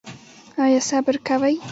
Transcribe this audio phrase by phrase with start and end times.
[0.63, 1.55] ایا صبر کوئ؟